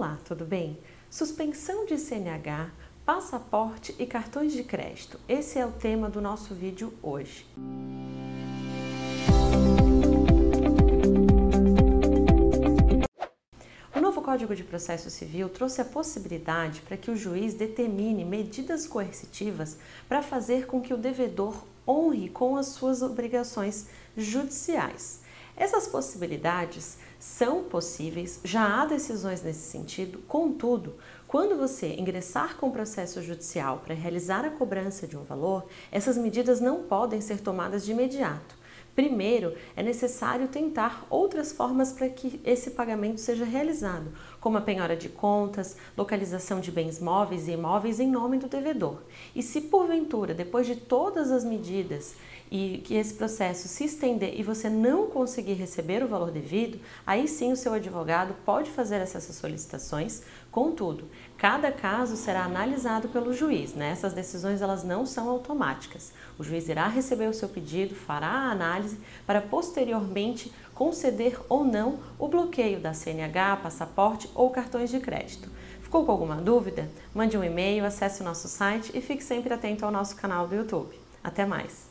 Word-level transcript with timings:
Olá, 0.00 0.18
tudo 0.24 0.46
bem? 0.46 0.78
Suspensão 1.10 1.84
de 1.84 1.98
CNH, 1.98 2.70
passaporte 3.04 3.94
e 3.98 4.06
cartões 4.06 4.50
de 4.54 4.64
crédito. 4.64 5.20
Esse 5.28 5.58
é 5.58 5.66
o 5.66 5.72
tema 5.72 6.08
do 6.08 6.22
nosso 6.22 6.54
vídeo 6.54 6.94
hoje. 7.02 7.46
O 13.94 14.00
novo 14.00 14.22
Código 14.22 14.56
de 14.56 14.64
Processo 14.64 15.10
Civil 15.10 15.50
trouxe 15.50 15.82
a 15.82 15.84
possibilidade 15.84 16.80
para 16.80 16.96
que 16.96 17.10
o 17.10 17.16
juiz 17.16 17.52
determine 17.52 18.24
medidas 18.24 18.86
coercitivas 18.86 19.76
para 20.08 20.22
fazer 20.22 20.64
com 20.64 20.80
que 20.80 20.94
o 20.94 20.96
devedor 20.96 21.62
honre 21.86 22.30
com 22.30 22.56
as 22.56 22.68
suas 22.68 23.02
obrigações 23.02 23.86
judiciais. 24.16 25.20
Essas 25.60 25.86
possibilidades 25.86 26.96
são 27.18 27.62
possíveis, 27.64 28.40
já 28.42 28.80
há 28.80 28.86
decisões 28.86 29.42
nesse 29.42 29.70
sentido, 29.70 30.20
contudo, 30.26 30.96
quando 31.28 31.54
você 31.54 31.88
ingressar 31.96 32.56
com 32.56 32.68
o 32.68 32.72
processo 32.72 33.20
judicial 33.22 33.82
para 33.84 33.94
realizar 33.94 34.42
a 34.46 34.50
cobrança 34.50 35.06
de 35.06 35.18
um 35.18 35.22
valor, 35.22 35.66
essas 35.92 36.16
medidas 36.16 36.62
não 36.62 36.84
podem 36.84 37.20
ser 37.20 37.42
tomadas 37.42 37.84
de 37.84 37.92
imediato. 37.92 38.59
Primeiro, 38.94 39.54
é 39.76 39.82
necessário 39.82 40.48
tentar 40.48 41.06
outras 41.08 41.52
formas 41.52 41.92
para 41.92 42.08
que 42.08 42.40
esse 42.44 42.72
pagamento 42.72 43.20
seja 43.20 43.44
realizado, 43.44 44.12
como 44.40 44.58
a 44.58 44.60
penhora 44.60 44.96
de 44.96 45.08
contas, 45.08 45.76
localização 45.96 46.60
de 46.60 46.70
bens 46.70 47.00
móveis 47.00 47.48
e 47.48 47.52
imóveis 47.52 48.00
em 48.00 48.10
nome 48.10 48.38
do 48.38 48.48
devedor. 48.48 48.98
E 49.34 49.42
se 49.42 49.62
porventura, 49.62 50.34
depois 50.34 50.66
de 50.66 50.76
todas 50.76 51.30
as 51.30 51.44
medidas 51.44 52.14
e 52.50 52.78
que 52.84 52.94
esse 52.94 53.14
processo 53.14 53.68
se 53.68 53.84
estender 53.84 54.38
e 54.38 54.42
você 54.42 54.68
não 54.68 55.06
conseguir 55.06 55.52
receber 55.52 56.02
o 56.02 56.08
valor 56.08 56.30
devido, 56.30 56.80
aí 57.06 57.28
sim 57.28 57.52
o 57.52 57.56
seu 57.56 57.72
advogado 57.72 58.34
pode 58.44 58.70
fazer 58.70 58.96
essas 58.96 59.22
solicitações. 59.24 60.22
Contudo, 60.50 61.04
cada 61.38 61.70
caso 61.70 62.16
será 62.16 62.44
analisado 62.44 63.08
pelo 63.08 63.32
juiz, 63.32 63.72
né? 63.72 63.92
Essas 63.92 64.12
decisões 64.12 64.60
elas 64.60 64.82
não 64.82 65.06
são 65.06 65.28
automáticas. 65.28 66.12
O 66.36 66.42
juiz 66.42 66.68
irá 66.68 66.88
receber 66.88 67.28
o 67.28 67.34
seu 67.34 67.48
pedido, 67.48 67.94
fará 67.94 68.26
a 68.28 68.50
análise 68.80 68.98
para 69.26 69.40
posteriormente 69.40 70.52
conceder 70.74 71.38
ou 71.48 71.64
não 71.64 71.98
o 72.18 72.26
bloqueio 72.26 72.80
da 72.80 72.94
CNH, 72.94 73.56
passaporte 73.62 74.30
ou 74.34 74.50
cartões 74.50 74.90
de 74.90 74.98
crédito. 74.98 75.50
Ficou 75.82 76.04
com 76.04 76.12
alguma 76.12 76.36
dúvida? 76.36 76.88
Mande 77.14 77.36
um 77.36 77.44
e-mail, 77.44 77.84
acesse 77.84 78.22
o 78.22 78.24
nosso 78.24 78.48
site 78.48 78.90
e 78.94 79.00
fique 79.00 79.22
sempre 79.22 79.52
atento 79.52 79.84
ao 79.84 79.92
nosso 79.92 80.16
canal 80.16 80.48
do 80.48 80.54
YouTube. 80.54 80.98
Até 81.22 81.44
mais! 81.44 81.90